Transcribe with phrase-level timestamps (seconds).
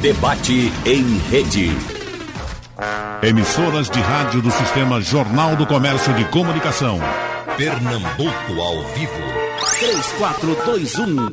[0.00, 1.70] Debate em rede.
[3.22, 6.98] Emissoras de rádio do Sistema Jornal do Comércio de Comunicação.
[7.56, 9.14] Pernambuco ao vivo.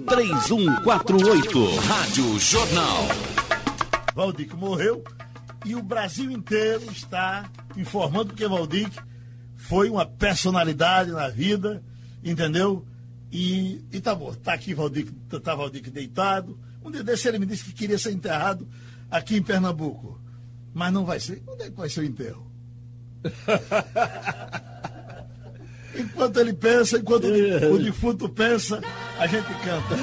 [0.07, 1.77] 3421-3148.
[1.85, 3.09] Rádio Jornal.
[4.15, 5.03] Valdir morreu
[5.65, 7.43] e o Brasil inteiro está
[7.75, 8.89] informando que Valdir
[9.57, 11.83] foi uma personalidade na vida,
[12.23, 12.85] entendeu?
[13.29, 15.11] E, e tá bom, tá aqui Valdir,
[15.43, 16.57] tá Valdir deitado.
[16.83, 18.67] Um dia desse ele me disse que queria ser enterrado
[19.09, 20.19] aqui em Pernambuco.
[20.73, 21.41] Mas não vai ser.
[21.47, 22.51] Onde é que vai ser o enterro?
[25.95, 28.81] enquanto ele pensa, enquanto o defunto pensa,
[29.19, 29.95] a gente canta.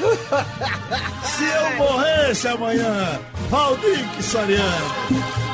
[1.25, 5.50] Se eu morresse amanhã, Valdir Soriano.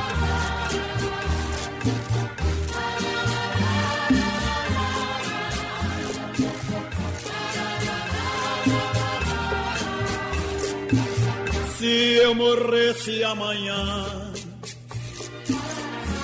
[11.86, 14.06] Se eu morresse amanhã,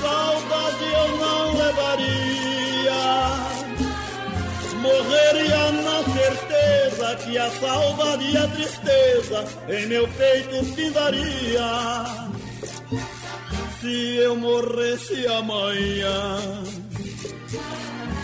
[0.00, 3.02] saudade eu não levaria.
[4.80, 11.70] Morreria na certeza que a saudade e a tristeza em meu peito findaria.
[13.80, 16.38] Se eu morresse amanhã,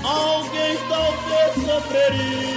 [0.02, 2.48] alguém talvez sofreria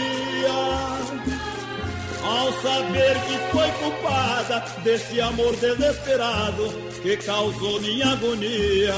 [2.24, 6.70] ao saber que foi culpada desse amor desesperado
[7.02, 8.94] que causou minha agonia.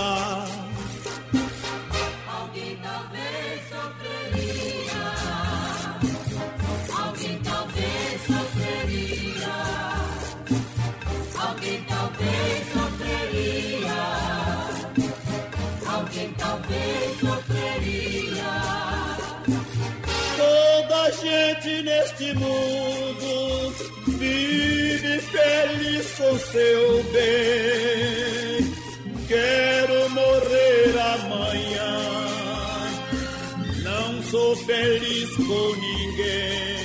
[2.28, 5.06] Alguém talvez sofreria,
[7.04, 9.54] alguém talvez sofreria,
[11.40, 14.04] alguém talvez sofreria,
[15.88, 18.54] alguém talvez sofreria.
[20.38, 23.13] Toda gente neste mundo
[25.20, 28.74] feliz com seu bem.
[29.28, 32.28] Quero morrer amanhã,
[33.84, 36.84] não sou feliz com ninguém.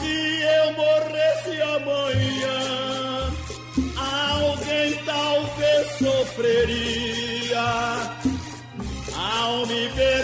[0.00, 2.58] Se eu morresse amanhã,
[3.96, 7.34] alguém talvez sofreria.
[9.16, 10.23] Ao me ver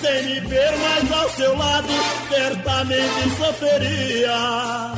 [0.00, 1.88] sem me ver mais ao seu lado,
[2.28, 4.92] certamente sofreria.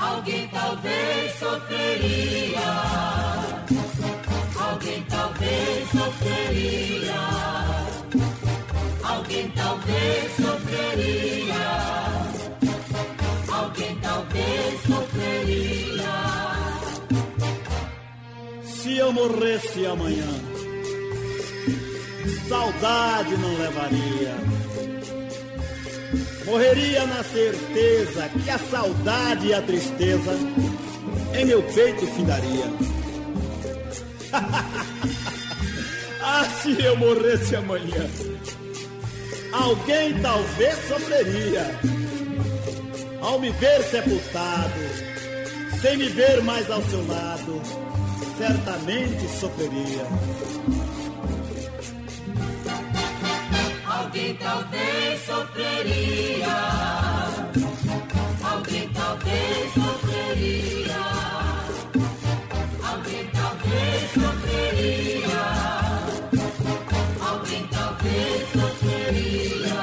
[0.00, 2.70] Alguém talvez sofreria,
[4.58, 7.14] alguém talvez sofreria,
[9.04, 11.70] alguém talvez sofreria,
[13.52, 16.08] alguém talvez sofreria.
[18.64, 20.57] Se eu morresse amanhã,
[22.48, 24.34] saudade não levaria.
[26.46, 30.32] Morreria na certeza que a saudade e a tristeza
[31.38, 32.64] em meu peito findaria.
[36.22, 38.08] ah, se eu morresse amanhã,
[39.52, 41.78] alguém talvez sofreria
[43.20, 44.80] ao me ver sepultado,
[45.82, 47.60] sem me ver mais ao seu lado,
[48.38, 50.06] certamente sofreria.
[54.08, 56.46] Alguém talvez sofreria.
[58.42, 60.96] Alguém talvez sofreria.
[62.82, 65.44] Alguém talvez sofreria.
[67.20, 69.80] Alguém talvez sofreria.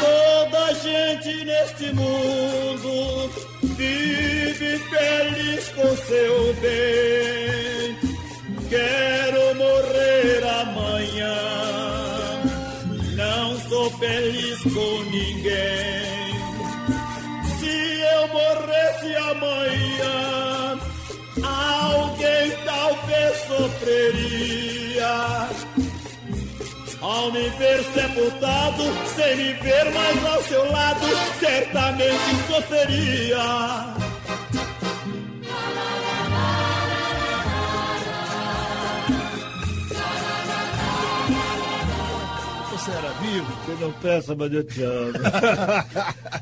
[0.00, 3.28] Toda gente neste mundo
[3.76, 7.98] vive feliz com seu bem.
[8.70, 9.25] Quero
[14.74, 16.34] com ninguém.
[17.58, 20.78] Se eu morresse amanhã,
[21.42, 25.16] alguém talvez sofreria.
[27.00, 28.82] Ao me ver sepultado,
[29.14, 31.06] sem me ver mais ao seu lado,
[31.38, 34.15] certamente sofreria.
[43.76, 45.12] Você não peça, mas eu te amo.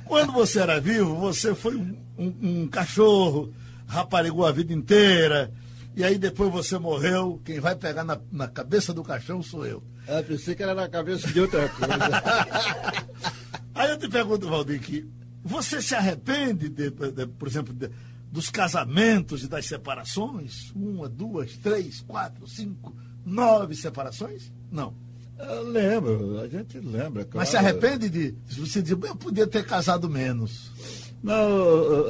[0.05, 3.53] Quando você era vivo, você foi um, um, um cachorro,
[3.87, 5.53] raparigou a vida inteira,
[5.97, 9.83] e aí depois você morreu, quem vai pegar na, na cabeça do caixão sou eu.
[10.09, 11.95] Ah, pensei que era na cabeça de outra coisa.
[13.75, 15.09] Aí eu te pergunto, Valdir, que
[15.43, 17.91] você se arrepende, de, de- de- por exemplo, de-
[18.31, 20.71] dos casamentos e das separações?
[20.77, 22.95] Uma, duas, três, quatro, cinco,
[23.25, 24.53] nove separações?
[24.71, 24.95] Não.
[25.39, 27.27] Eu lembro, a gente lembra.
[27.35, 27.67] Mas se claro.
[27.69, 28.35] arrepende de.
[28.49, 30.71] Se você diz, eu podia ter casado menos.
[31.23, 31.35] Não,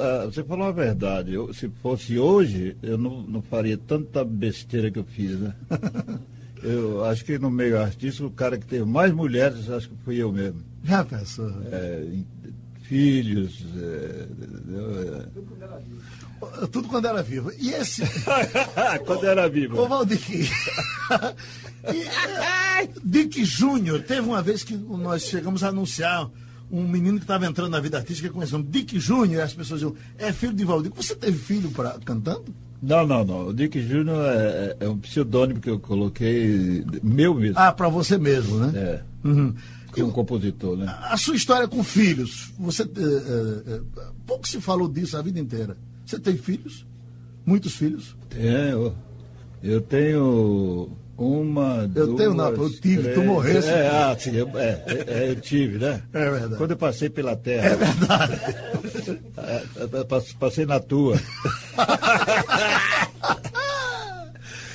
[0.00, 1.34] ah, você falou a verdade.
[1.34, 5.54] Eu, se fosse hoje, eu não, não faria tanta besteira que eu fiz, né?
[6.64, 10.16] Eu acho que no meio artístico, o cara que teve mais mulheres, acho que fui
[10.16, 10.62] eu mesmo.
[10.82, 11.52] Já pensou?
[11.70, 12.06] É,
[12.84, 13.62] filhos.
[13.76, 15.26] é, entendeu?
[16.70, 17.52] Tudo quando era vivo.
[17.58, 18.02] E esse.
[18.02, 18.98] É.
[19.04, 19.80] Quando era vivo.
[19.80, 20.20] Ô, Valdir.
[21.86, 26.30] Eh, Dick Júnior, teve uma vez que nós chegamos a anunciar
[26.70, 29.80] um menino que estava entrando na vida artística que conhecemos Dick Júnior, e as pessoas
[29.80, 30.90] diziam, é filho de Valdir.
[30.94, 32.46] Você teve filho pra, cantando?
[32.82, 33.48] Não, não, não.
[33.48, 37.58] O Dick Júnior é, é um pseudônimo que eu coloquei, meu mesmo.
[37.58, 38.72] Ah, para você mesmo, né?
[38.74, 39.02] É.
[39.28, 39.54] Uhum.
[39.92, 40.86] Como compositor, né?
[41.02, 42.86] A sua história com filhos, você eh,
[43.66, 43.80] eh,
[44.26, 45.76] pouco se falou disso a vida inteira.
[46.04, 46.86] Você tem filhos?
[47.46, 48.16] Muitos filhos?
[48.28, 48.94] Tenho.
[49.62, 51.90] Eu tenho uma.
[51.94, 53.68] Eu duas, tenho, não, eu tive, tu morresse.
[53.68, 56.02] É, ah, sim, eu, é, é, eu tive, né?
[56.12, 56.56] É verdade.
[56.56, 57.68] Quando eu passei pela terra.
[57.68, 58.40] É verdade.
[60.00, 61.16] é, pass- passei na tua.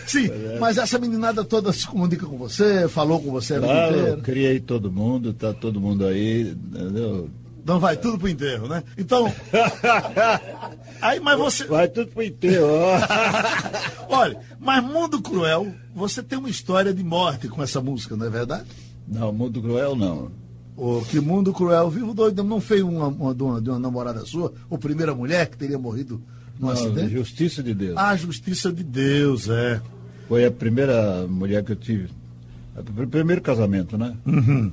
[0.05, 0.27] Sim,
[0.59, 5.31] mas essa meninada toda se comunica com você, falou com você Claro, criei todo mundo,
[5.33, 7.29] tá todo mundo aí, entendeu?
[7.61, 8.83] Então vai tudo pro enterro, né?
[8.97, 9.31] Então.
[11.01, 11.65] Aí, mas você.
[11.65, 12.97] Vai tudo pro inteiro, ó.
[14.09, 18.29] Olha, mas Mundo Cruel, você tem uma história de morte com essa música, não é
[18.29, 18.65] verdade?
[19.07, 20.31] Não, Mundo Cruel não.
[20.75, 24.25] O que Mundo Cruel, Vivo Doido, não foi uma, uma- de, uma, de uma namorada
[24.25, 26.21] sua, ou primeira mulher que teria morrido
[26.57, 27.11] num não acidente?
[27.13, 27.97] Justiça de Deus.
[27.97, 29.81] A justiça de Deus, é.
[30.27, 32.09] Foi a primeira mulher que eu tive.
[32.77, 34.15] O primeiro casamento, né?
[34.25, 34.71] Uhum.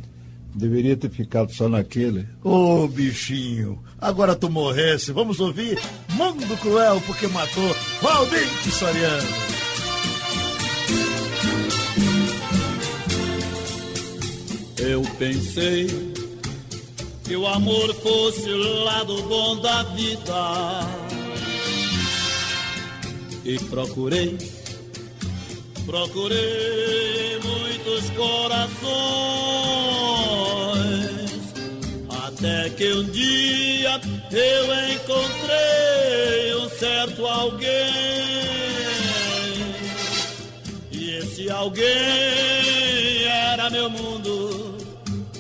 [0.57, 2.27] Deveria ter ficado só naquele.
[2.43, 5.13] Ô bichinho, agora tu morresse.
[5.13, 5.79] Vamos ouvir
[6.15, 9.29] Mundo Cruel porque matou Valdir Soriano.
[14.79, 15.89] Eu pensei
[17.25, 20.81] que o amor fosse o lado bom da vida
[23.45, 24.39] e procurei,
[25.87, 28.77] procurei muitos corações
[32.11, 34.01] até que um dia
[34.33, 37.71] eu encontrei um certo alguém
[40.91, 44.77] e esse alguém era meu mundo,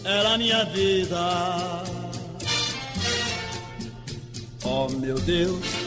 [0.05, 1.85] era minha vida.
[4.65, 5.86] Oh meu Deus,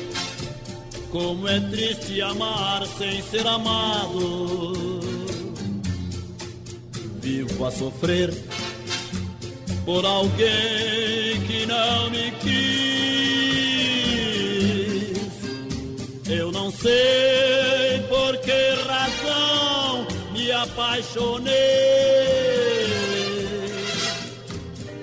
[1.12, 5.00] como é triste amar sem ser amado.
[7.22, 8.34] Vivo a sofrer
[9.86, 13.30] por alguém que não me quis.
[16.30, 18.52] Eu não sei por que
[18.88, 21.54] razão me apaixonei.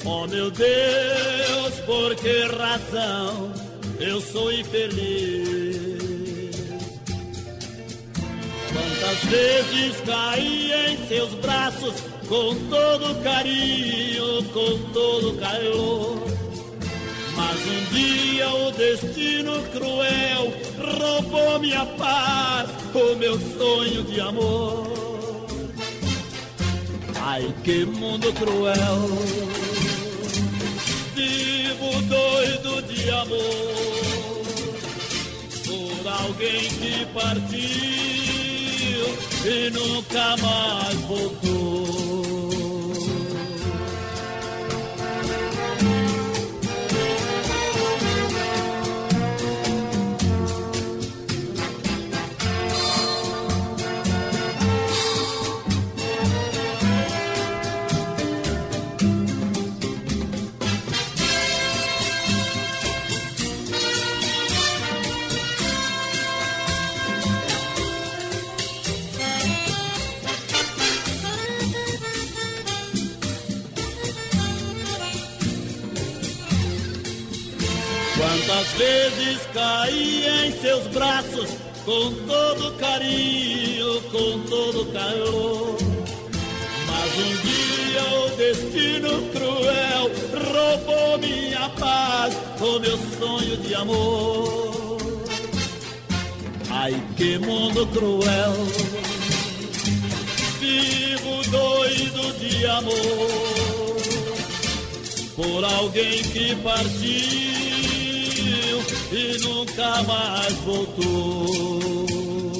[0.04, 3.52] Oh meu Deus, por que razão
[3.98, 5.95] eu sou infeliz?
[8.76, 11.94] Quantas vezes caí em seus braços
[12.28, 16.18] com todo carinho, com todo calor.
[17.34, 20.52] Mas um dia o destino cruel
[21.00, 25.46] roubou minha paz, o meu sonho de amor.
[27.22, 29.08] Ai, que mundo cruel,
[31.14, 33.86] vivo doido de amor
[35.66, 38.35] por alguém que partiu
[39.44, 42.45] e nunca mais voltou.
[78.76, 81.50] Vezes caí em seus braços
[81.84, 85.76] com todo carinho, com todo calor.
[86.86, 90.10] Mas um dia o destino cruel
[90.52, 94.96] roubou minha paz, o meu sonho de amor.
[96.70, 98.52] Ai, que mundo cruel,
[100.60, 103.46] vivo doido de amor
[105.36, 107.65] por alguém que partiu
[109.12, 112.52] e nunca mais voltou.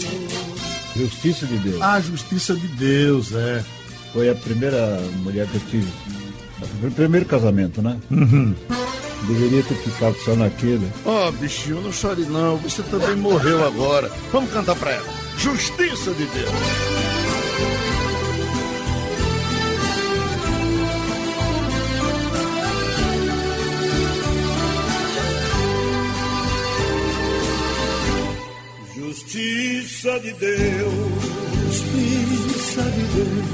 [0.96, 1.82] Justiça de Deus.
[1.82, 3.64] A justiça de Deus, é.
[4.12, 5.92] Foi a primeira mulher que eu tive.
[6.82, 7.98] O primeiro casamento, né?
[9.28, 10.90] Deveria ter ficado só naquele.
[11.04, 12.56] Ó, oh, bichinho, não chore não.
[12.58, 14.10] Você também morreu agora.
[14.32, 15.06] Vamos cantar pra ela.
[15.36, 16.50] Justiça de Deus.
[30.06, 30.94] Justiça de Deus,
[31.66, 33.46] justiça de Deus,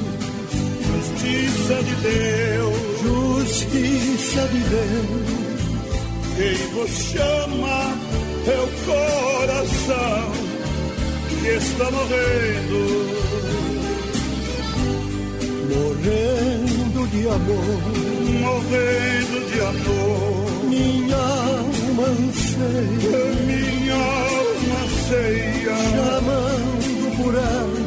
[0.85, 5.32] justiça de Deus, justiça de Deus.
[6.37, 7.97] Quem vos chama
[8.47, 10.32] é o coração
[11.30, 12.80] que está morrendo,
[15.73, 17.80] morrendo de amor,
[18.42, 20.68] morrendo de amor.
[20.68, 25.01] Minha alma anseia, minha alma anseia,
[25.64, 27.81] chamando por ela,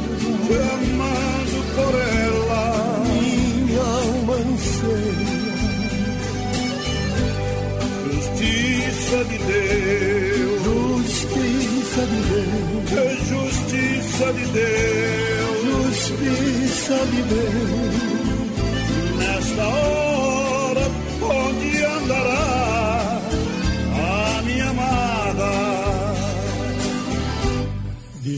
[0.47, 2.63] chamando por ela.
[3.07, 5.35] Minha alma anseia
[9.05, 17.95] justiça de Deus, justiça de Deus, justiça de Deus, justiça de Deus.
[19.17, 20.85] Nesta hora,
[21.21, 21.74] onde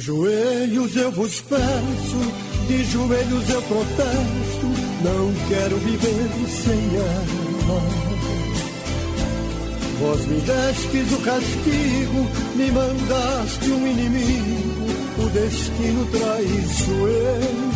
[0.07, 2.33] joelhos eu vos peço,
[2.65, 4.67] de joelhos eu protesto,
[5.03, 7.81] não quero viver sem ela.
[9.99, 17.67] Vós me destes o castigo, me mandaste um inimigo, o destino traiçoeiro.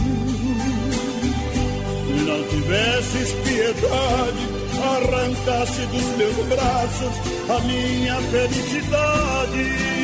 [2.27, 4.47] Não tivesses piedade,
[4.79, 7.13] arrancasse dos meus braços
[7.49, 10.00] a minha felicidade.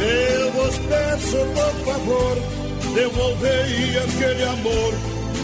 [0.00, 2.36] Eu vos peço, por favor,
[2.94, 4.94] devolvei aquele amor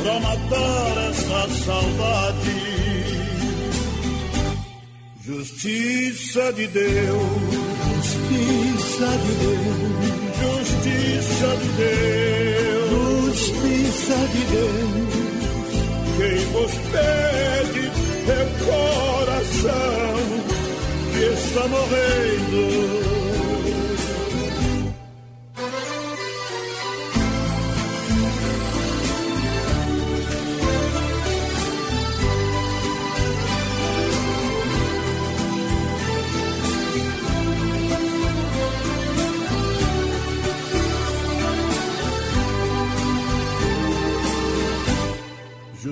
[0.02, 2.74] pra matar essa saudade.
[5.24, 7.26] Justiça de Deus,
[7.96, 9.78] justiça de Deus,
[10.42, 15.14] justiça de Deus, justiça de Deus.
[16.16, 17.84] Quem vos pede
[18.28, 20.14] é o coração
[21.12, 23.23] que está morrendo.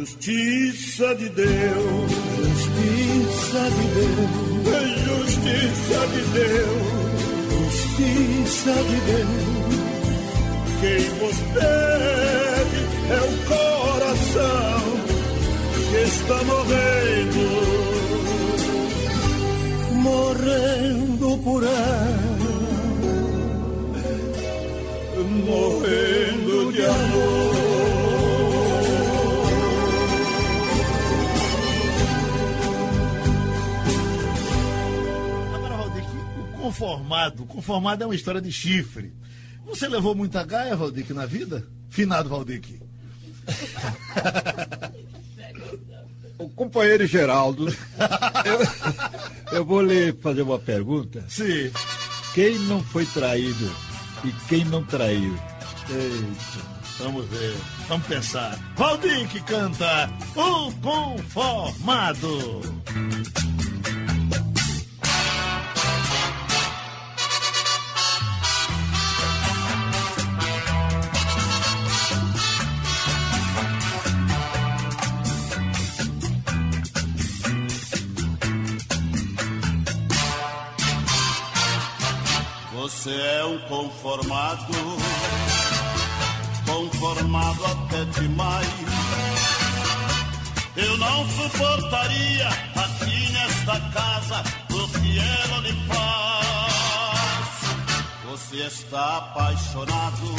[0.03, 4.31] Justiça de Deus, justiça de Deus,
[5.07, 6.83] justiça de Deus,
[7.71, 9.79] justiça de Deus.
[10.81, 12.81] Quem vos pede
[13.11, 14.83] é o coração
[15.89, 17.72] que está morrendo,
[37.03, 37.45] conformado.
[37.47, 39.13] Conformado é uma história de chifre.
[39.67, 41.67] Você levou muita gaia, Valdic, na vida?
[41.89, 42.81] Finado, Valdic.
[46.39, 51.25] O companheiro Geraldo, eu, eu, vou lhe fazer uma pergunta.
[51.29, 51.71] Sim.
[52.35, 53.71] Quem não foi traído
[54.25, 55.39] e quem não traiu?
[55.89, 56.67] Eita,
[56.99, 57.55] vamos ver,
[57.89, 58.59] vamos pensar.
[58.77, 62.63] Valdir canta O Conformado.
[83.03, 84.73] Você é um conformado,
[86.65, 88.69] conformado até demais.
[90.77, 97.17] Eu não suportaria aqui nesta casa o que ela lhe faz.
[98.31, 100.37] Você está apaixonado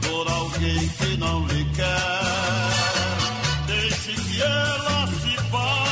[0.00, 2.22] por alguém que não lhe quer.
[3.66, 5.84] Deixe que ela se vá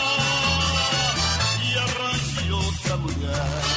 [1.67, 3.70] e arranje outra mulher.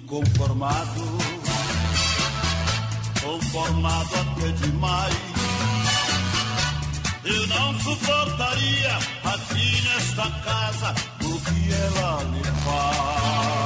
[0.00, 1.02] Conformado,
[3.22, 5.14] conformado até demais.
[7.24, 13.63] Eu não suportaria aqui nesta casa o que ela me faz.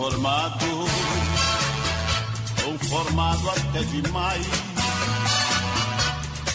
[0.00, 0.86] Conformado,
[2.64, 4.46] conformado até demais.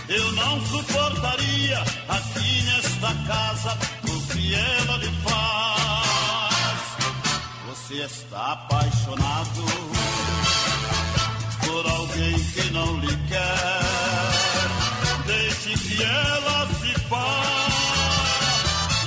[0.10, 6.80] Eu não suportaria aqui nesta casa o que ela lhe faz.
[7.68, 9.66] Você está apaixonado
[11.68, 13.80] por alguém que não lhe quer.
[15.28, 17.44] Deixe que ela se vá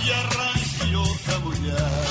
[0.05, 2.08] e arranje outra mulher.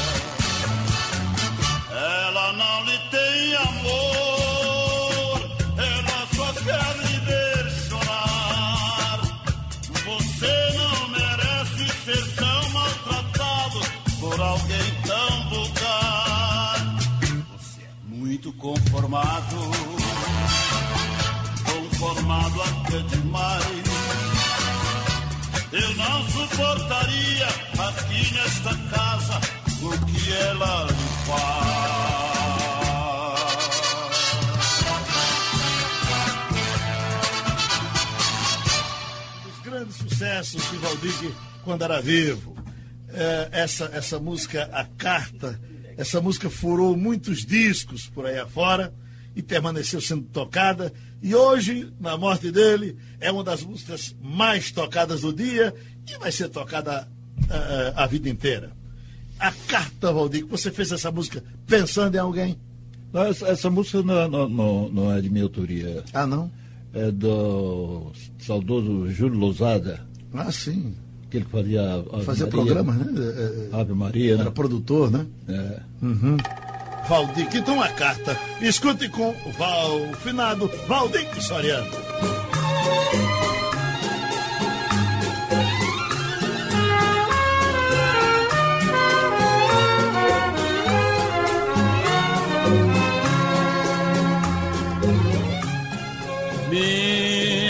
[18.68, 19.56] Conformado,
[21.64, 23.64] conformado até demais.
[25.72, 29.40] Eu não suportaria aqui nesta casa
[29.82, 32.18] o que ela lhe faz.
[39.90, 41.32] Sucessos de Valdir
[41.64, 42.58] quando era vivo.
[43.10, 45.58] É, essa, essa música, A Carta,
[45.98, 48.94] essa música furou muitos discos por aí afora
[49.36, 50.94] e permaneceu sendo tocada.
[51.22, 55.74] E hoje, na morte dele, é uma das músicas mais tocadas do dia
[56.08, 57.08] e vai ser tocada
[57.50, 58.72] eh, a vida inteira.
[59.40, 62.58] A Carta, Valdir, você fez essa música pensando em alguém?
[63.14, 66.04] Não, essa, essa música não, é- não- não- não é de minha autoria.
[66.14, 66.52] Ah, não?
[66.94, 70.96] É do saudoso Júlio Lousada, Ah, sim.
[71.30, 73.06] Que ele fazia Ave Fazia Maria, programa, né?
[73.18, 74.52] Eh, eh, Ave Maria, Era né?
[74.52, 75.26] produtor, né?
[75.50, 75.80] É.
[77.08, 78.38] Valdir, então a carta.
[78.62, 81.88] Escute com o Val, finado Valdir Soriano.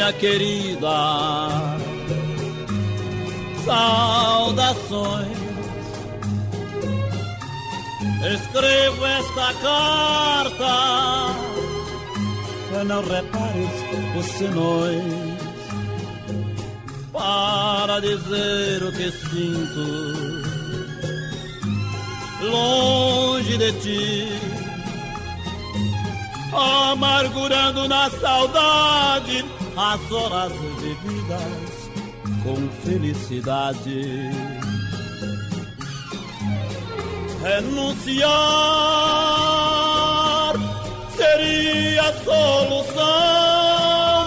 [0.07, 1.76] minha querida,
[3.67, 5.37] saudações.
[8.33, 11.35] Escrevo esta carta
[12.69, 13.69] para não repares
[14.17, 15.03] os senões,
[17.13, 20.57] para dizer o que sinto
[22.41, 24.27] longe de ti
[26.53, 31.56] amargurando na saudade as horas vividas
[32.47, 34.31] com felicidade.
[37.43, 38.27] Renunciar
[41.17, 43.03] seria a solução,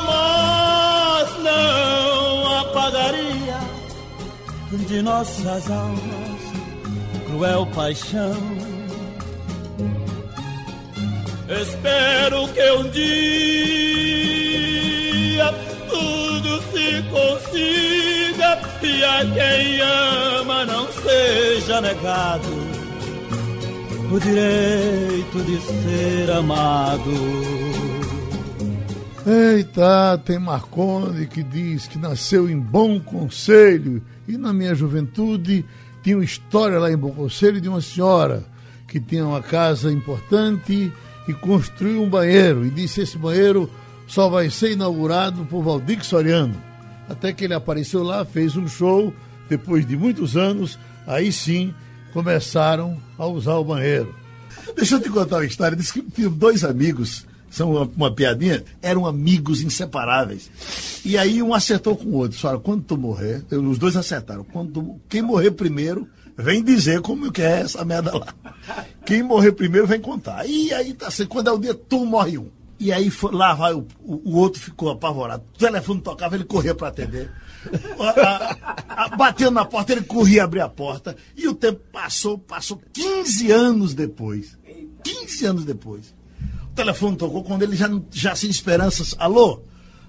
[0.06, 3.58] mas não apagaria
[4.86, 6.40] de nossas almas
[7.26, 8.36] cruel paixão.
[11.48, 14.29] Espero que um dia
[16.90, 22.48] se consiga e a quem ama não seja negado
[24.10, 27.10] o direito de ser amado.
[29.24, 35.64] Eita, tem Marconi que diz que nasceu em Bom Conselho e na minha juventude
[36.02, 38.42] tinha uma história lá em Bom Conselho de uma senhora
[38.88, 40.92] que tinha uma casa importante
[41.28, 43.70] e construiu um banheiro e disse esse banheiro
[44.08, 46.69] só vai ser inaugurado por Valdir Soriano.
[47.10, 49.12] Até que ele apareceu lá, fez um show,
[49.48, 51.74] depois de muitos anos, aí sim
[52.12, 54.14] começaram a usar o banheiro.
[54.76, 55.76] Deixa eu te contar uma história.
[55.76, 60.48] Diz que tinha dois amigos, são uma, uma piadinha, eram amigos inseparáveis.
[61.04, 62.38] E aí um acertou com o outro.
[62.46, 64.44] Olha, quando tu morrer, os dois acertaram.
[64.44, 66.06] Quando tu- quem morrer primeiro,
[66.38, 68.32] vem dizer como que é essa merda lá.
[69.04, 70.46] Quem morrer primeiro vem contar.
[70.46, 72.46] E aí tá assim, quando é o dia, tu morre um.
[72.80, 75.44] E aí foi- lá vai o, o, outro ficou apavorado.
[75.54, 77.30] O telefone tocava, ele corria para atender.
[78.00, 78.20] A-
[78.96, 81.14] a- a- batendo na porta, ele corria abrir a porta.
[81.36, 84.58] E o tempo passou, passou 15 anos depois.
[85.04, 86.14] 15 anos depois.
[86.64, 89.14] O telefone tocou quando ele já, já sem esperanças.
[89.18, 89.62] Alô?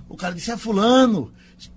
[0.07, 1.29] O cara disse, é fulano.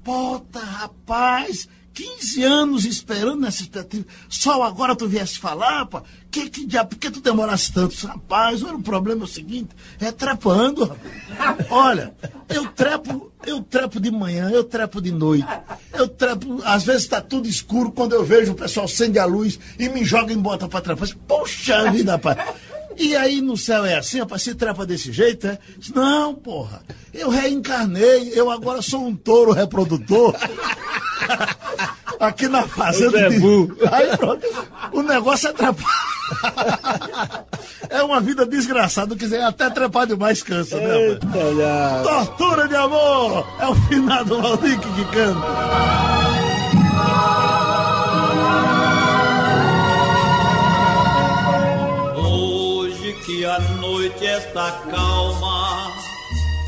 [0.05, 4.05] Puta, rapaz, 15 anos esperando nessa expectativa.
[4.29, 6.03] Só agora tu viesse falar, pá.
[6.31, 7.95] Que, que diabo, por que tu demorasse tanto?
[8.07, 10.97] Rapaz, olha, o problema é o seguinte, é trepando,
[11.39, 11.71] rapaz.
[11.71, 12.13] Olha,
[12.49, 15.47] eu trepo, eu trepo de manhã, eu trepo de noite.
[15.93, 19.59] Eu trepo, às vezes está tudo escuro, quando eu vejo o pessoal acende a luz
[19.79, 21.09] e me joga em bota para trepar.
[21.29, 22.37] Poxa vida, rapaz.
[22.97, 25.59] E aí no céu é assim, rapaz, se trepa desse jeito, é?
[25.95, 30.35] Não, porra, eu reencarnei, eu agora sou um touro reprodutor.
[32.21, 33.29] Aqui na fazenda.
[33.29, 33.37] De...
[33.91, 34.47] Aí pronto,
[34.93, 36.15] o negócio é trepar.
[37.91, 40.97] É uma vida desgraçada, quiser até trepar demais cansa, né?
[40.97, 42.03] Eita, já.
[42.03, 43.47] Tortura de amor!
[43.61, 45.47] É o finado Valdir que canta.
[53.95, 55.93] Noite está calma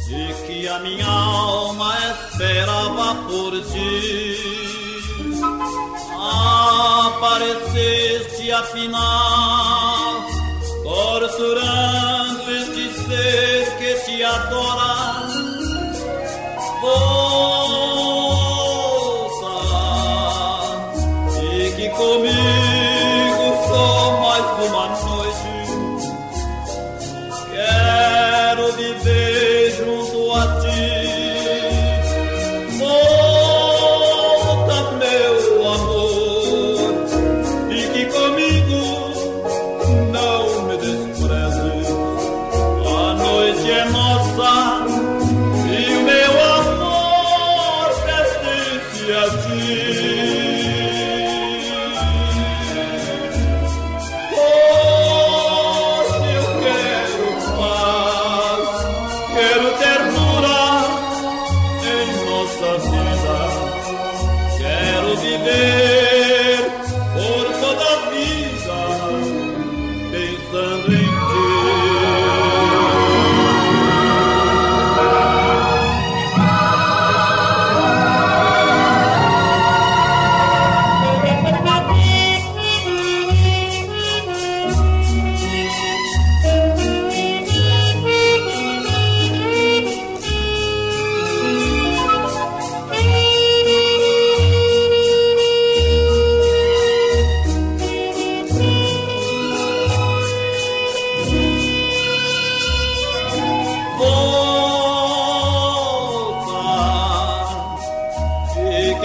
[0.08, 4.36] e que a minha alma esperava por ti.
[7.06, 10.24] Apareceste afinal,
[10.84, 14.85] torturando este ser que te adora.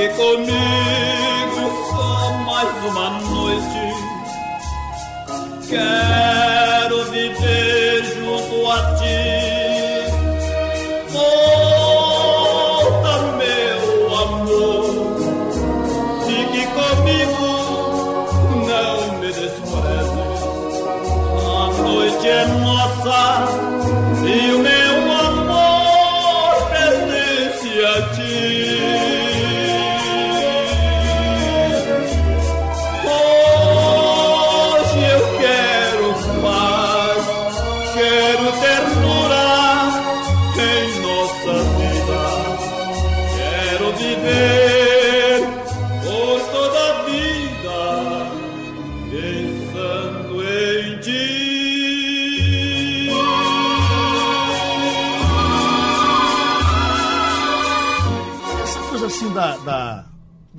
[0.02, 3.82] Fique comigo só mais uma noite.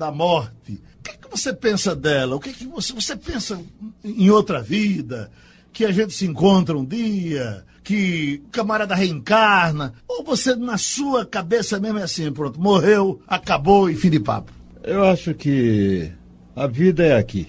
[0.03, 2.35] Da morte, o que, que você pensa dela?
[2.35, 3.57] O que, que você, você pensa
[4.03, 5.31] em outra vida?
[5.71, 7.63] Que a gente se encontra um dia?
[7.83, 9.93] Que o camarada reencarna?
[10.07, 14.51] Ou você, na sua cabeça mesmo, é assim, pronto, morreu, acabou e fim de papo?
[14.83, 16.11] Eu acho que
[16.53, 17.47] a vida é aqui.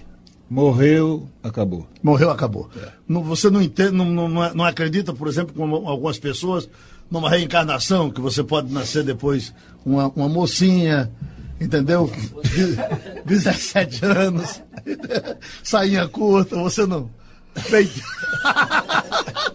[0.48, 1.88] Morreu, acabou.
[2.00, 2.70] Morreu, acabou.
[3.08, 6.68] Não, você não, entende, não, não, não acredita, por exemplo, como algumas pessoas,
[7.10, 9.52] numa reencarnação, que você pode nascer depois
[9.84, 11.10] uma, uma mocinha,
[11.60, 12.10] entendeu?
[13.24, 14.62] De 17 anos,
[15.62, 17.10] sainha curta, você não.
[17.70, 18.00] Peito.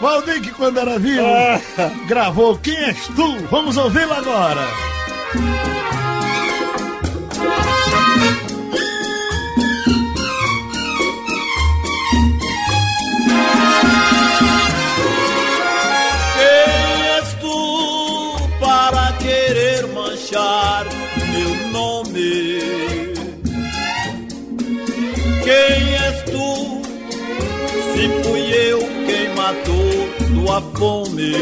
[0.00, 1.24] Valdir, que quando era vivo,
[2.06, 3.38] gravou Quem És Tu?
[3.50, 4.62] Vamos ouvi-lo agora.
[30.46, 31.32] Tua fome?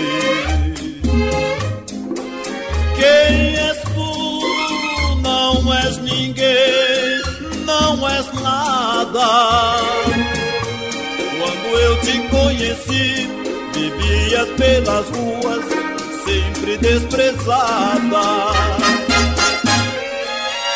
[2.97, 5.21] Quem és tu?
[5.21, 7.21] Não és ninguém,
[7.67, 9.29] não és nada.
[11.39, 13.29] Quando eu te conheci,
[13.75, 15.65] vivias pelas ruas,
[16.25, 18.25] sempre desprezada.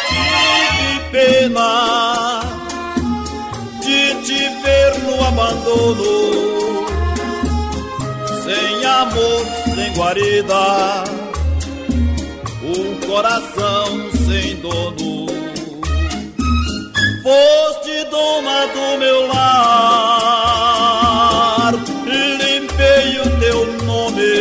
[0.09, 2.41] Tive pena
[3.83, 6.48] de te ver no abandono,
[8.49, 11.05] sem amor, sem guarida,
[12.65, 15.27] um coração sem dono.
[17.23, 20.55] Foste dona do meu lar,
[22.07, 24.39] limpei o teu nome.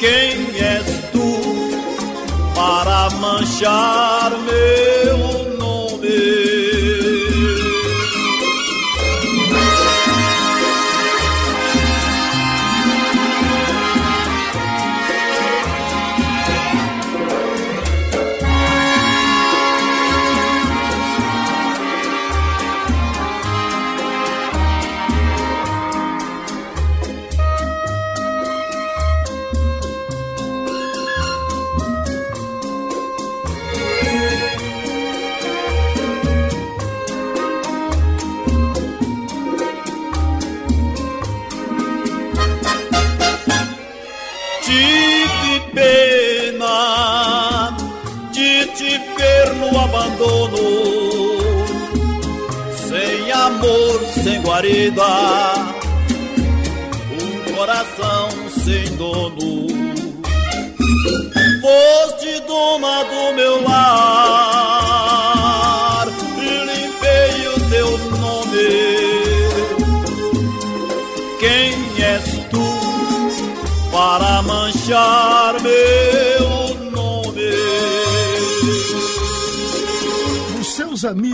[0.00, 1.30] Quem és tu
[2.52, 4.07] para manchar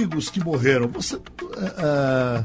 [0.04, 1.18] amigos que morreram, você.
[1.78, 2.44] ah,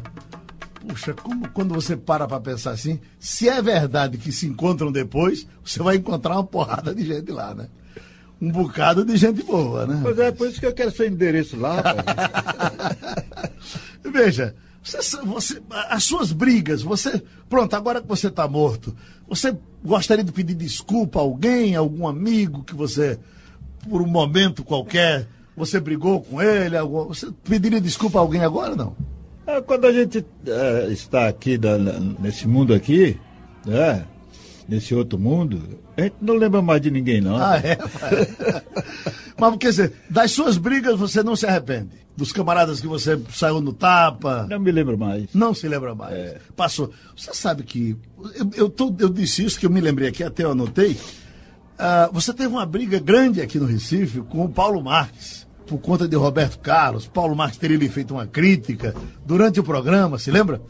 [0.88, 5.46] puxa, como, quando você para pra pensar assim, se é verdade que se encontram depois,
[5.64, 7.68] você vai encontrar uma porrada de gente lá, né?
[8.42, 10.00] Um bocado de gente boa, né?
[10.02, 11.84] Pois é, por isso que eu quero seu endereço lá.
[14.02, 17.22] Veja, você, você- as suas brigas, você.
[17.50, 18.96] Pronto, agora que você está morto,
[19.28, 23.20] você gostaria de pedir desculpa a alguém, a algum amigo que você,
[23.90, 25.28] por um momento qualquer,
[25.60, 26.76] você brigou com ele?
[27.08, 28.96] você pediria desculpa a alguém agora não?
[29.46, 33.18] Ah, Quando a gente eh, está aqui da- nesse mundo aqui,
[33.66, 34.06] né?
[34.68, 37.36] Nesse outro mundo, a gente não lembra mais de ninguém, não.
[37.38, 37.78] Ah, é?
[39.38, 41.90] Mas quer dizer, das suas brigas você não se arrepende?
[42.16, 44.46] Dos camaradas que você saiu no tapa?
[44.50, 45.34] Não me lembro mais.
[45.34, 46.36] Não se lembra mais.
[46.56, 46.92] Passou.
[47.16, 47.96] Você sabe que.
[48.36, 50.98] Eu, eu, tô- eu disse isso que eu me lembrei aqui, até eu anotei.
[51.78, 56.08] Ah, você teve uma briga grande aqui no Recife com o Paulo Marques, por conta
[56.08, 57.08] de Roberto Carlos.
[57.08, 58.94] Paulo Marques teria lhe feito uma crítica
[59.26, 60.62] durante o programa, se lembra?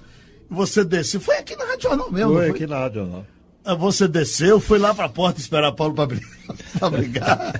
[0.49, 1.21] Você desceu.
[1.21, 2.33] Foi aqui na Rádio Jornal mesmo.
[2.33, 3.25] Foi não aqui na Rádio Jornal.
[3.63, 6.05] Ah, Você desceu, foi lá pra porta esperar Paulo pra
[6.89, 7.53] brigar.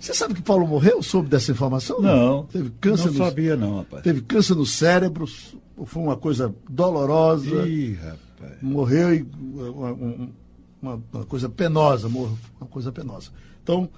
[0.00, 1.02] Você sabe que Paulo morreu?
[1.02, 2.00] Soube dessa informação?
[2.00, 4.02] Não, Teve câncer não no sabia não, rapaz.
[4.02, 5.26] Teve câncer no cérebro,
[5.84, 7.66] foi uma coisa dolorosa.
[7.68, 8.62] Ih, rapaz.
[8.62, 10.32] Morreu e uma, um-
[10.80, 13.30] uma- uma coisa penosa, morreu, uma coisa penosa.
[13.62, 13.88] Então,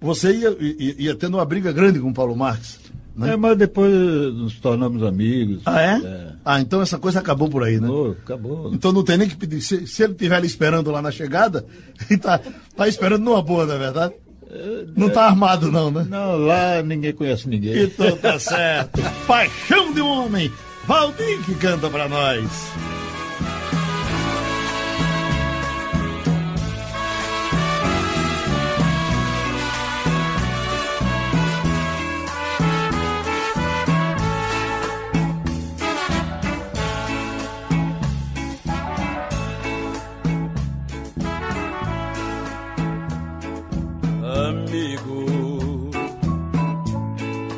[0.00, 2.78] você ia, ia, ia tendo uma briga grande com o Paulo Marques.
[3.16, 3.32] Né?
[3.32, 5.62] É, mas depois nos tornamos amigos.
[5.66, 6.00] Ah, é?
[6.02, 6.32] É.
[6.44, 7.86] Ah, então essa coisa acabou por aí, né?
[7.86, 8.74] Acabou, acabou.
[8.74, 9.60] Então não tem nem que pedir.
[9.60, 11.66] Se, se ele estiver ali esperando lá na chegada,
[12.08, 12.40] ele tá,
[12.76, 14.14] tá esperando numa boa, não é verdade?
[14.96, 16.04] Não tá armado, não, né?
[16.08, 17.84] Não, lá ninguém conhece ninguém.
[17.84, 19.00] Então tá certo.
[19.26, 20.50] Paixão de um homem.
[20.86, 22.44] Valdir que canta pra nós.
[44.70, 45.90] Amigo,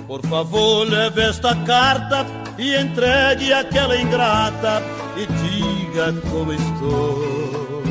[0.07, 2.25] por favor, leve esta carta
[2.57, 4.83] e entregue àquela ingrata
[5.15, 7.83] e diga como estou.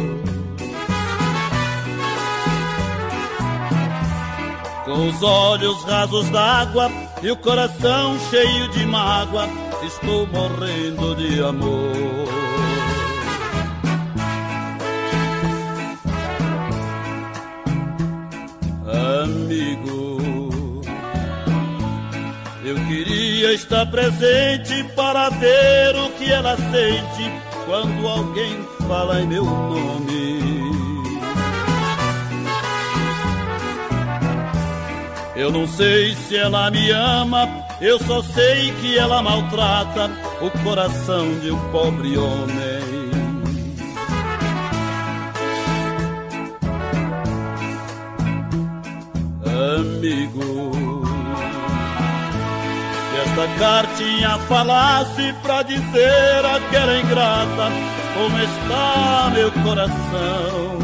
[4.85, 9.47] Com os olhos rasos d'água e o coração cheio de mágoa,
[9.83, 12.20] estou morrendo de amor.
[22.71, 27.29] Eu queria estar presente para ver o que ela sente
[27.65, 30.39] quando alguém fala em meu nome.
[35.35, 37.45] Eu não sei se ela me ama,
[37.81, 43.01] eu só sei que ela maltrata o coração de um pobre homem.
[49.77, 50.50] Amigo,
[53.31, 57.71] esta cartinha falasse pra dizer àquela ingrata
[58.13, 60.81] como está meu coração.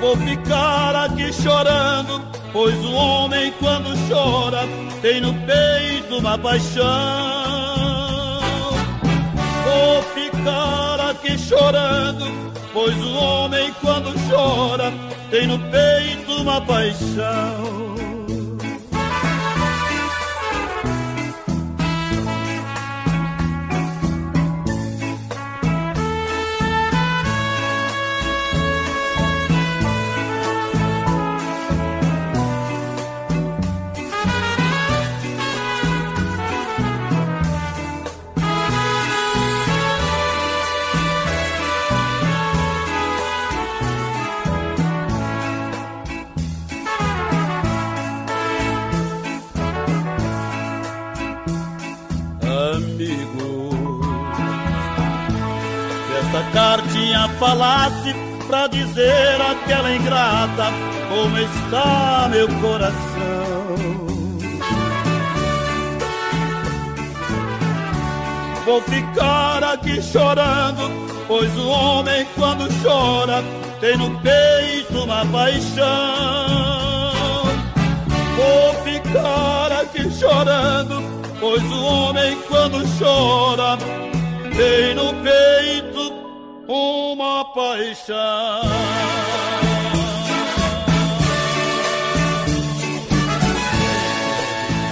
[0.00, 4.66] Vou ficar aqui chorando, pois o homem quando chora
[5.00, 6.84] tem no peito uma paixão.
[9.64, 14.92] Vou ficar aqui chorando, pois o homem quando chora
[15.30, 15.93] tem no peito
[16.40, 17.94] uma paixão.
[56.52, 58.14] Cartinha falasse
[58.46, 60.72] pra dizer àquela ingrata
[61.08, 63.94] como está meu coração.
[68.64, 70.90] Vou ficar aqui chorando,
[71.28, 73.44] pois o homem quando chora
[73.80, 75.84] tem no peito uma paixão.
[78.36, 81.02] Vou ficar aqui chorando,
[81.38, 83.76] pois o homem quando chora
[84.56, 85.73] tem no peito
[86.68, 88.14] uma paixão.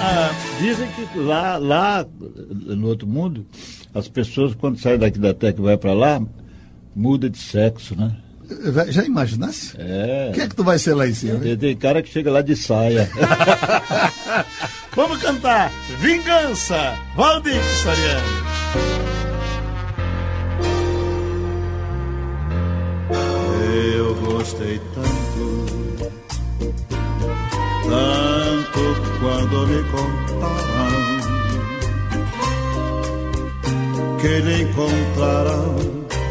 [0.04, 0.30] Ah,
[0.60, 3.46] dizem que lá, lá no outro mundo,
[3.94, 6.20] as pessoas quando saem daqui da Terra e vai para lá,
[6.94, 8.16] muda de sexo, né?
[8.88, 9.74] Já imaginasse?
[9.78, 10.28] É.
[10.30, 11.38] O que é que tu vai ser lá em cima?
[11.38, 13.08] Tem, tem cara que chega lá de saia.
[14.94, 18.51] Vamos cantar Vingança, Valdir Soriano.
[24.94, 25.44] Tanto,
[27.88, 28.82] tanto
[29.20, 31.12] quando me contaram
[34.20, 35.76] que lhe encontraram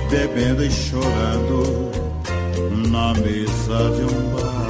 [0.10, 1.92] bebendo e chorando
[2.90, 4.62] na mesa de um bar.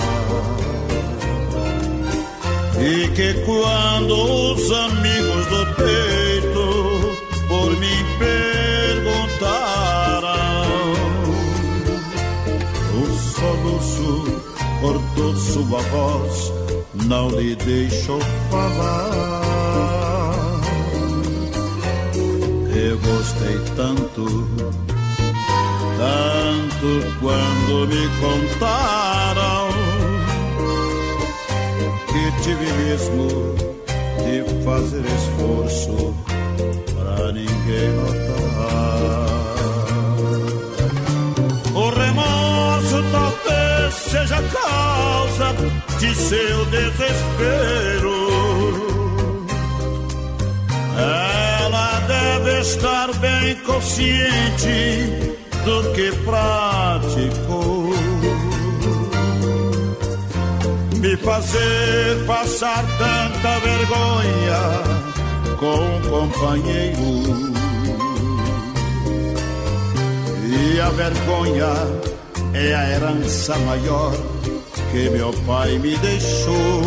[2.79, 4.13] E que quando
[4.53, 6.30] os amigos do peito
[15.35, 16.51] sua voz,
[17.05, 19.21] não lhe deixou falar.
[22.73, 24.25] Eu gostei tanto,
[25.97, 29.69] tanto quando me contaram
[32.07, 33.27] que tive mesmo
[34.17, 36.15] de fazer esforço
[36.95, 39.30] para ninguém notar.
[44.21, 45.55] Seja causa
[45.99, 48.11] de seu desespero.
[50.95, 57.89] Ela deve estar bem consciente do que praticou.
[60.97, 64.61] Me fazer passar tanta vergonha
[65.57, 67.51] com um companheiro.
[70.45, 72.10] E a vergonha
[72.53, 74.13] é a herança maior
[74.91, 76.81] que meu pai me deixou.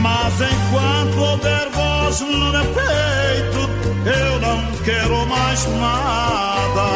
[0.00, 3.70] Mas enquanto houver voz no meu peito,
[4.06, 6.88] eu não quero mais nada.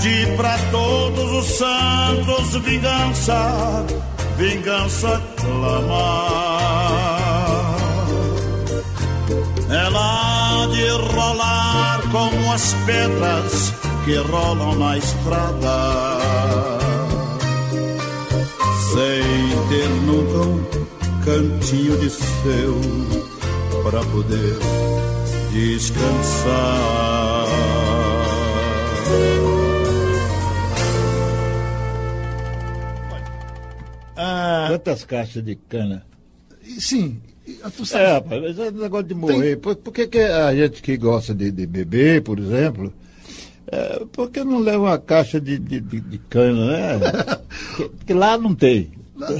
[0.00, 3.84] De pra todos os santos vingança,
[4.36, 6.53] vingança clamar.
[12.54, 13.72] As pedras
[14.04, 16.18] que rolam na estrada,
[18.92, 20.64] sem ter nunca um
[21.24, 22.80] cantinho de seu
[23.82, 24.56] para poder
[25.50, 26.54] descansar.
[34.16, 36.06] Ah, Quantas caixas de cana?
[36.78, 37.20] Sim,
[37.94, 39.40] é, rapaz, esse negócio de morrer.
[39.40, 39.56] Tem...
[39.58, 42.92] Por, por, que, que a gente que gosta de, de beber, por exemplo,
[43.66, 46.98] É, por que não leva uma caixa de, de, de, de cana, né?
[47.76, 48.90] Porque, porque lá não tem.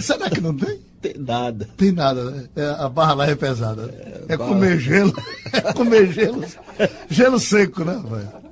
[0.01, 0.79] Será que não tem?
[1.05, 1.69] Tem nada.
[1.77, 2.45] Tem nada, né?
[2.57, 3.93] É, a barra lá é pesada.
[4.27, 5.13] É, comer gelo.
[5.53, 6.43] É comer gelo.
[7.11, 8.45] Gelo seco, né, velho?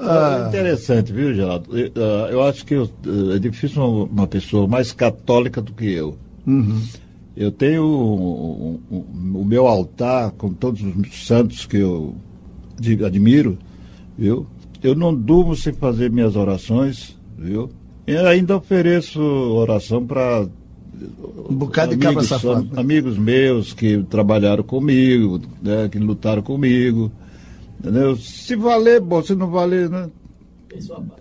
[0.00, 1.78] É interessante, viu, Geraldo?
[1.78, 2.90] Eu, ah, eu acho que eu-
[3.34, 6.18] é difícil uma, uma pessoa mais católica do que eu.
[7.40, 12.14] Eu tenho um- um- um- o meu altar com todos os santos que eu
[13.06, 13.56] admiro,
[14.18, 14.46] viu?
[14.82, 17.70] Eu não durmo sem fazer minhas orações, viu?
[18.06, 20.46] E ainda ofereço oração para
[21.48, 22.62] Um bocado de safado.
[22.64, 22.70] né?
[22.80, 27.10] amigos meus que trabalharam comigo, né, que lutaram comigo.
[27.78, 28.16] Entendeu?
[28.16, 30.10] Se valer, bom, se não valer, né?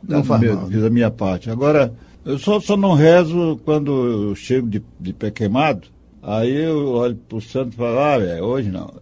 [0.06, 0.68] Não faz Meu- mal.
[0.68, 1.50] Fiz a minha parte.
[1.50, 1.94] Agora,
[2.26, 3.92] eu só, só não rezo quando
[4.30, 5.88] eu chego de, de pé queimado.
[6.22, 8.94] Aí eu olho pro santo e falo, ah, velho, hoje não.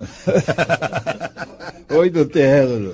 [1.89, 2.93] hoje não tem reza.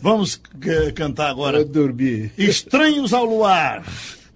[0.00, 1.58] Vamos eh, cantar agora.
[1.58, 2.30] Eu dormi.
[2.36, 3.84] Estranhos ao Luar.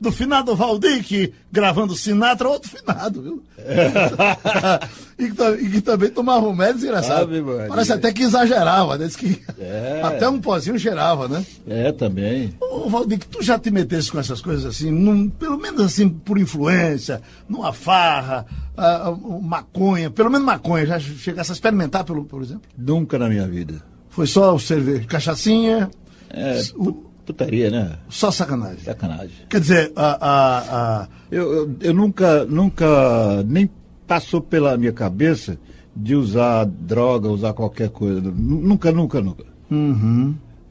[0.04, 3.42] Do finado Valdic, gravando Sinatra, outro finado, viu?
[5.18, 6.52] e, que, e que também tomava um
[6.84, 7.22] engraçado.
[7.22, 7.68] Ave Maria.
[7.68, 9.08] Parece até que exagerava, né?
[9.16, 10.02] Que É.
[10.04, 11.42] até um pozinho cheirava, né?
[11.66, 12.54] É, também.
[12.60, 16.36] Ô, Valdic, tu já te metesse com essas coisas assim, num- pelo menos assim, por
[16.36, 18.44] influência, numa farra,
[18.76, 22.64] ah, ah, maconha, pelo menos maconha, já chegasse a experimentar, pelo, por exemplo?
[22.76, 23.82] Nunca na minha vida.
[24.10, 25.90] Foi só o cerveja, cachaçinha,
[26.28, 27.96] É, o- putaria, né?
[28.08, 28.80] só sacanagem.
[28.84, 29.34] Sacanagem.
[29.48, 30.58] Quer dizer, a, a,
[31.02, 33.68] a- Eu, eu, eu nunca, nunca, nem
[34.06, 35.58] passou pela minha cabeça
[35.96, 38.20] de usar droga, usar qualquer coisa.
[38.20, 39.44] Nu- Nunca, nunca, nunca.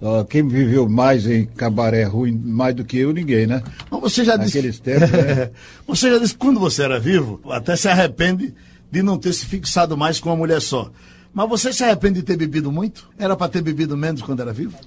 [0.01, 3.63] Ó, quem viveu mais em cabaré ruim, mais do que eu, ninguém, né?
[3.89, 4.57] Mas você já disse.
[4.57, 5.49] Naqueles tempos, né?
[5.87, 8.53] você já disse que quando você era vivo, até se arrepende
[8.91, 10.91] de não ter se fixado mais com uma mulher só.
[11.33, 13.09] Mas você se arrepende de ter bebido muito?
[13.17, 14.77] Era para ter bebido menos quando era vivo?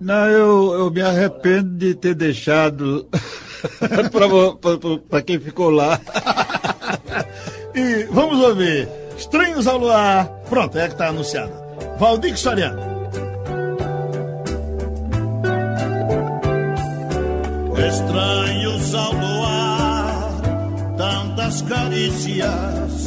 [0.00, 3.06] Não, eu, eu me arrependo de ter deixado
[5.08, 6.00] para quem ficou lá.
[7.76, 8.88] E vamos ouvir.
[9.18, 10.26] Estranhos ao luar.
[10.48, 11.52] Pronto, é que tá anunciada.
[11.98, 12.96] Valdir Soriano.
[17.78, 20.30] Estranhos ao luar,
[20.96, 23.06] tantas carícias,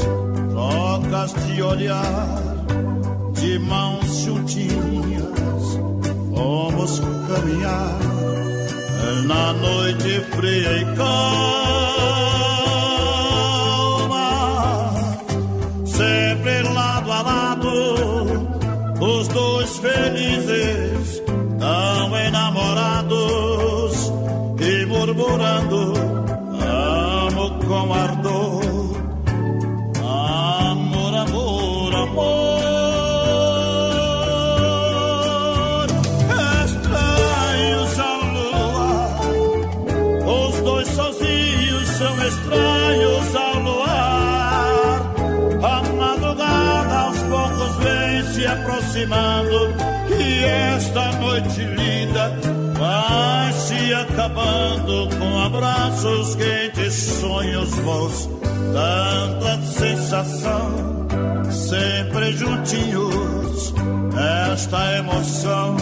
[0.52, 2.38] trocas de olhar,
[3.34, 5.59] de mãos juntinhas,
[6.40, 8.00] vamos caminhar
[9.26, 11.59] na noite fria e calma,
[54.20, 58.30] acabando com abraços quentes, sonhos bons,
[58.74, 61.08] tanta sensação,
[61.50, 63.74] sempre juntinhos,
[64.52, 65.78] esta emoção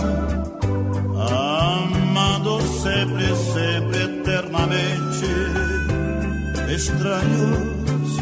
[1.16, 5.26] amando sempre, sempre eternamente,
[6.76, 8.20] estranhos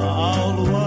[0.00, 0.81] ao luar.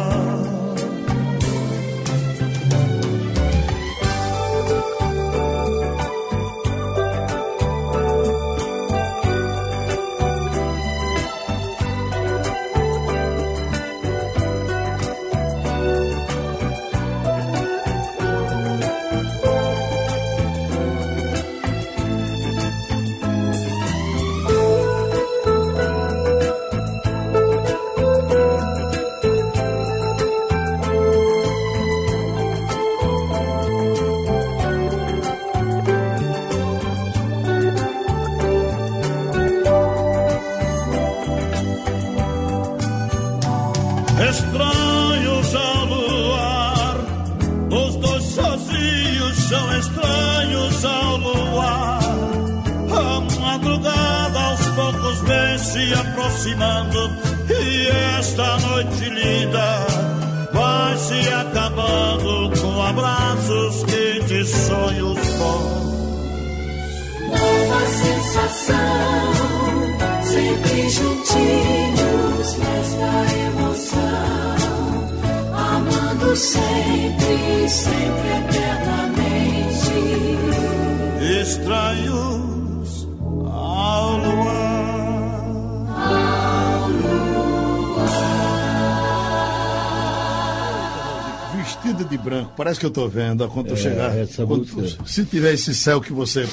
[92.76, 94.12] Parece que eu tô vendo quando É, chegar.
[94.48, 96.48] quando tu- se tiver esse céu que você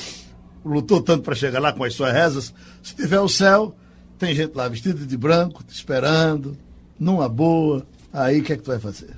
[0.65, 3.75] lutou tanto para chegar lá com as suas rezas, se tiver o céu,
[4.19, 6.57] tem gente lá vestida de branco, te esperando,
[6.99, 7.85] numa boa.
[8.13, 9.11] Aí o que é que tu vai fazer?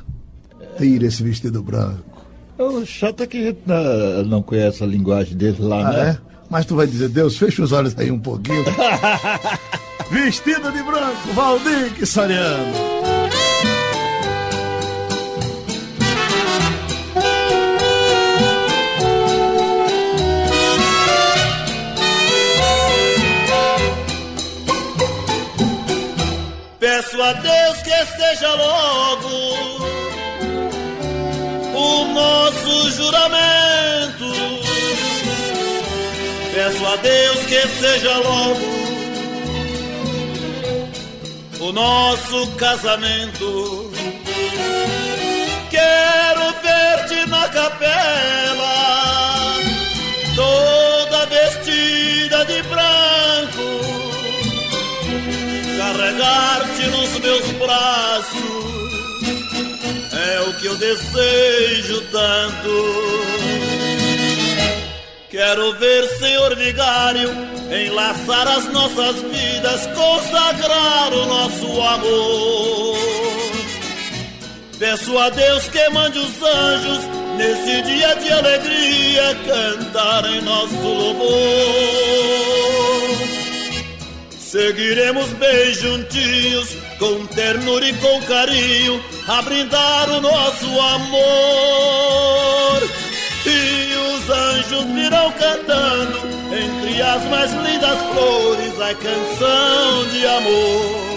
[0.78, 2.02] Tira esse vestido branco.
[2.58, 6.10] O chato é que a gente não, não conhece a linguagem deles lá, Ah, né?
[6.10, 6.34] é?
[6.48, 8.62] Mas tu vai dizer, Deus, fecha os olhos aí um pouquinho.
[10.10, 12.72] Vestido de branco, Valdir Soriano.
[27.14, 29.28] Peço a Deus que seja logo
[31.76, 34.32] o nosso juramento.
[36.52, 38.58] Peço a Deus que seja logo
[41.60, 43.92] o nosso casamento.
[45.70, 48.43] Quero ver-te na capela,
[56.24, 58.64] carregar-te nos meus braços
[60.12, 62.94] é o que eu desejo tanto.
[65.30, 67.30] Quero ver, Senhor Vigário,
[67.70, 72.96] enlaçar as nossas vidas, consagrar o nosso amor.
[74.78, 77.00] Peço a Deus que mande os anjos
[77.36, 82.63] nesse dia de alegria cantar em nosso louvor.
[84.54, 91.22] Seguiremos bem juntinhos, com ternura e com carinho, a brindar o nosso amor.
[93.46, 96.20] E os anjos virão cantando,
[96.54, 101.13] entre as mais lindas flores, a canção de amor.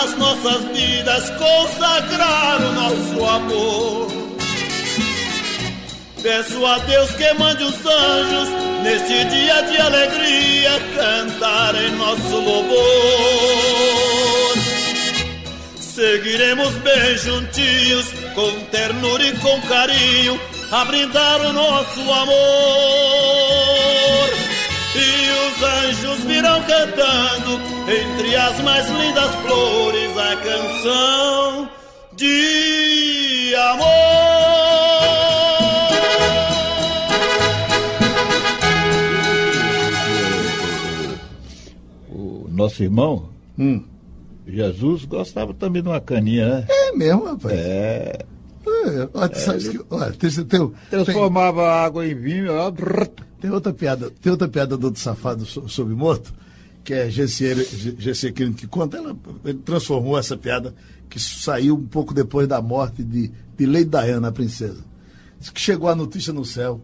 [0.00, 4.08] Enlaçar as nossas vidas, consagrar o nosso amor.
[6.22, 8.48] Peço a Deus que mande os anjos
[8.82, 12.78] neste dia de alegria cantar em nosso louvor.
[15.80, 20.40] Seguiremos bem juntinhos, com ternura e com carinho,
[20.70, 22.38] a brindar o nosso amor.
[24.94, 31.68] E os anjos virão cantando, entre as mais lindas flores, a canção
[32.16, 33.90] de amor.
[42.08, 43.28] O nosso irmão,
[43.58, 43.82] Hum.
[44.46, 46.66] Jesus, gostava também de uma caninha, né?
[46.68, 47.54] É mesmo, rapaz.
[47.54, 48.18] É.
[48.66, 52.72] É, olha, sabes que, olha, tem, tem, tem, Transformava a água em vinho, ó.
[53.40, 56.32] tem outra piada, tem outra piada do outro safado so- sobre morto,
[56.90, 59.16] que é GC Quirino que conta, ela,
[59.64, 60.74] transformou essa piada
[61.08, 64.84] que saiu um pouco depois da morte de, de Lady Diana, a princesa.
[65.38, 66.80] Diz que chegou a notícia no céu,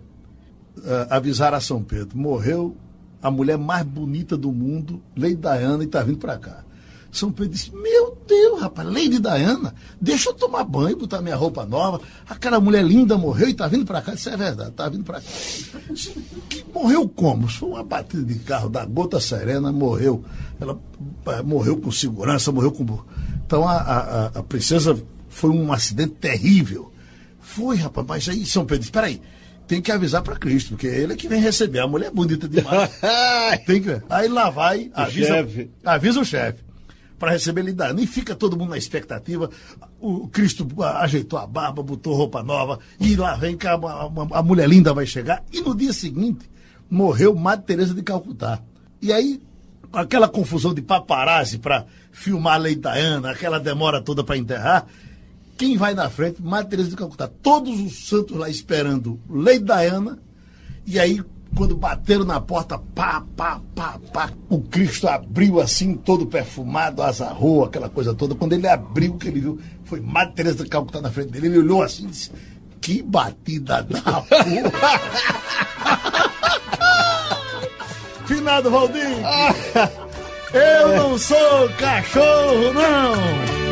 [0.84, 2.76] ah, avisar a São Pedro, morreu
[3.20, 6.64] a mulher mais bonita do mundo, Lady Diana, e está vindo para cá.
[7.10, 7.72] São Pedro disse,
[8.26, 12.00] Deus, rapaz, Lady Diana, deixa eu tomar banho, botar minha roupa nova.
[12.28, 14.14] Aquela mulher linda morreu e está vindo para cá.
[14.14, 15.26] Isso é verdade, está vindo para cá.
[16.48, 17.46] Que morreu como?
[17.48, 20.24] Foi uma batida de carro da gota serena, morreu.
[20.60, 20.78] Ela
[21.26, 22.84] eh, morreu com segurança, morreu com.
[23.46, 24.98] Então a, a, a- princesa
[25.28, 26.92] foi um acidente terrível.
[27.40, 29.20] Foi, rapaz, mas aí São Pedro disse, peraí,
[29.68, 31.78] tem que avisar para Cristo, porque ele é que vem receber.
[31.80, 32.90] A mulher é bonita demais.
[33.66, 34.00] tem que.
[34.10, 35.70] Aí lá vai, avisa, chefe.
[35.84, 36.65] avisa o chefe
[37.18, 39.50] para receber ele da E fica todo mundo na expectativa.
[40.00, 44.42] O Cristo ajeitou a barba, botou roupa nova, e lá vem cá, a, a- a
[44.42, 45.42] mulher linda vai chegar.
[45.52, 46.48] E no dia seguinte,
[46.90, 48.60] morreu Madre Teresa de Calcutá.
[49.00, 49.40] E aí,
[49.92, 54.86] aquela confusão de paparazzi para filmar a Lei Diana, aquela demora toda para enterrar,
[55.56, 56.42] quem vai na frente?
[56.42, 57.28] Madre Teresa de Calcutá.
[57.42, 60.18] Todos os santos lá esperando Lei Diana,
[60.86, 61.22] e aí
[61.56, 67.64] quando bateram na porta, pá, pá, pá, pá, o Cristo abriu assim, todo perfumado, azarrou,
[67.64, 68.34] aquela coisa toda.
[68.34, 71.46] Quando ele abriu, o que ele viu foi Madre Teresa de Calcutá na frente dele.
[71.46, 72.30] Ele olhou assim e disse:
[72.80, 75.00] Que batida da porra!
[78.26, 79.16] Finado Valdir!
[80.52, 83.65] Eu não sou cachorro, não!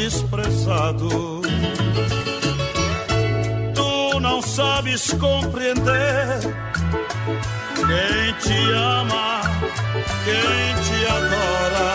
[0.00, 1.42] Desprezado.
[3.74, 6.40] Tu não sabes compreender
[7.76, 9.42] quem te ama,
[10.24, 11.92] quem te adora.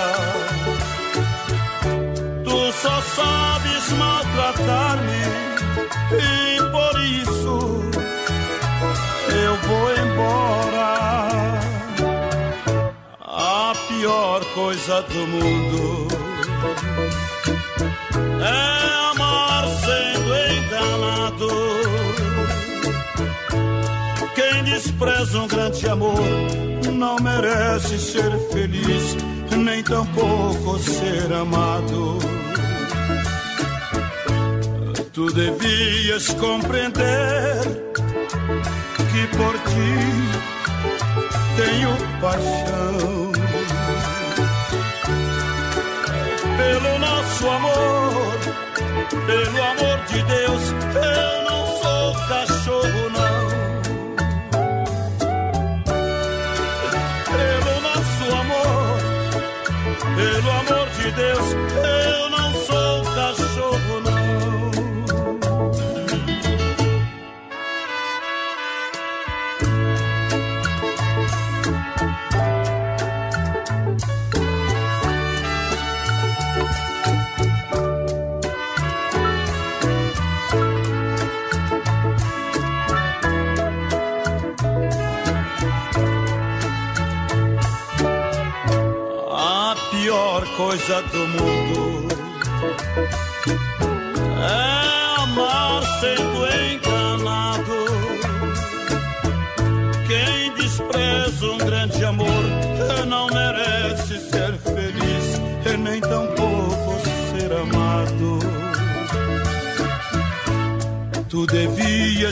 [2.43, 5.23] Tu só sabes maltratar-me
[6.13, 7.55] e por isso
[9.45, 10.89] eu vou embora.
[13.19, 16.24] A pior coisa do mundo
[24.75, 26.19] despreza um grande amor
[26.91, 29.15] não merece ser feliz,
[29.55, 32.19] nem tampouco ser amado.
[35.13, 37.61] Tu devias compreender
[38.97, 39.93] que por ti
[41.55, 43.31] tenho paixão.
[46.57, 48.39] Pelo nosso amor,
[49.25, 50.63] pelo amor de Deus,
[50.95, 52.74] eu não sou cachorro,
[61.15, 61.64] Deus,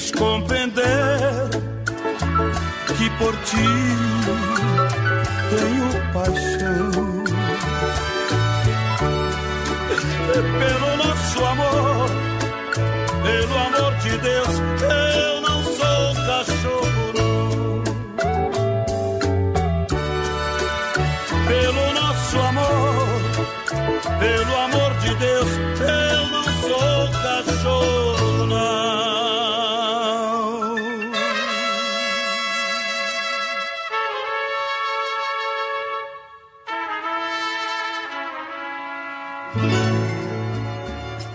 [0.04, 1.50] devias compreender
[2.98, 3.70] que por ti
[5.50, 7.24] tenho paixão.
[10.34, 12.10] Pelo nosso amor,
[13.24, 14.63] pelo amor de Deus,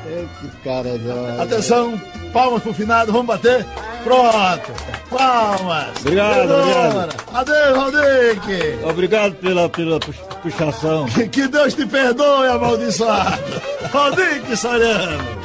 [0.06, 1.42] Esse cara já.
[1.42, 2.00] Atenção,
[2.32, 3.64] palmas pro finado, vamos bater?
[4.04, 4.72] Pronto,
[5.10, 5.88] palmas.
[6.00, 7.08] Obrigado, Agora.
[7.34, 8.88] Adeus, Valdir.
[8.88, 11.06] Obrigado pela, pela pux- puxação.
[11.30, 13.60] Que, Deus te perdoe, amaldiçoado.
[13.92, 15.38] Valdir Soriano.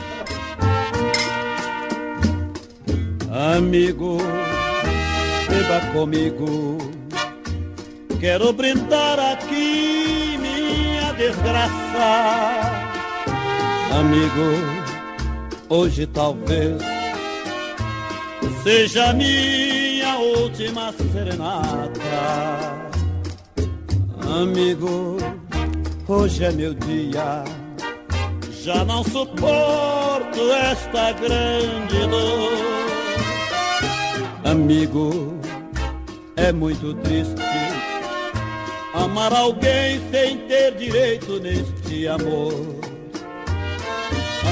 [3.55, 4.17] Amigo,
[5.49, 6.77] beba comigo.
[8.19, 10.02] Quero brindar aqui
[11.13, 12.83] desgraça.
[13.99, 14.93] Amigo,
[15.69, 16.81] hoje talvez
[18.63, 22.83] seja minha última serenata.
[24.41, 25.17] Amigo,
[26.07, 27.43] hoje é meu dia.
[28.63, 32.73] Já não suporto esta grande dor.
[34.45, 35.37] Amigo,
[36.35, 37.42] é muito triste
[39.03, 42.53] amar alguém sem ter direito neste amor.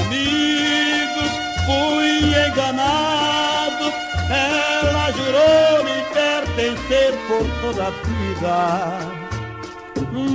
[0.00, 1.22] Amigo,
[1.64, 3.92] fui enganado,
[4.30, 9.22] ela jurou me pertencer por toda a vida.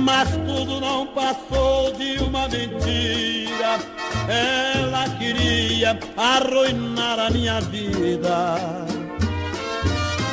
[0.02, 3.78] Mas tudo não passou de uma mentira.
[4.28, 8.56] ela queria arruinar a minha vida.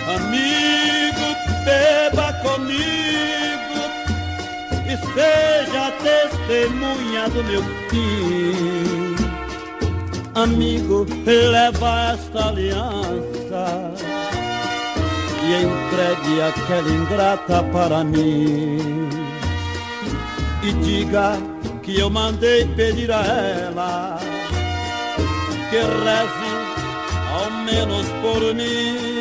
[0.07, 3.64] Amigo, beba comigo
[4.87, 9.15] e seja testemunha do meu fim.
[10.35, 13.93] Amigo, leva esta aliança
[15.43, 19.09] e entregue aquela ingrata para mim.
[20.61, 21.37] E diga
[21.81, 24.19] que eu mandei pedir a ela
[25.69, 26.55] que reze
[27.31, 29.14] ao menos por mim.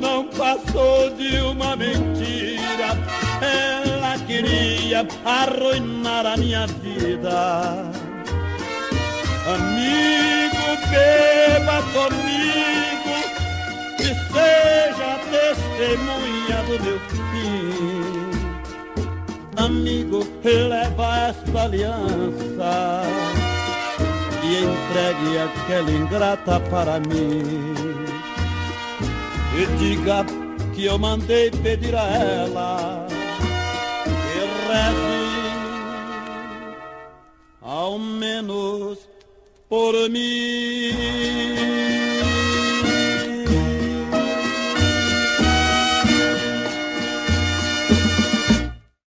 [0.00, 2.96] Não passou de uma mentira.
[3.40, 7.90] Ela queria arruinar a minha vida.
[9.54, 13.16] Amigo, beba comigo
[13.98, 17.18] e seja testemunha do meu fim
[19.68, 23.02] amigo, leva esta aliança
[24.42, 27.87] e entregue aquela ingrata para mim.
[29.58, 30.24] E diga
[30.72, 33.06] que eu mandei pedir a ela
[34.06, 34.38] que
[34.68, 35.18] reze
[37.60, 38.98] ao menos
[39.68, 41.87] por mim.